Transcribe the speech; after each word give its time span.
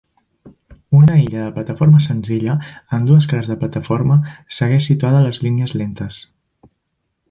Una 0.99 1.17
illa 1.23 1.43
de 1.47 1.51
plataforma 1.57 2.01
senzilla 2.07 2.57
amb 2.99 3.11
dues 3.11 3.29
cares 3.35 3.53
de 3.53 3.61
plataforma 3.65 4.19
segueix 4.61 4.89
situada 4.93 5.23
a 5.25 5.27
les 5.31 5.45
línies 5.49 5.79
lentes. 5.83 6.23